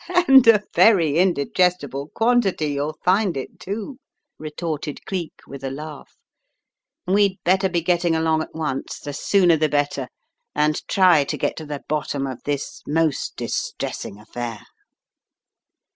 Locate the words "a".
0.47-0.63, 5.63-5.69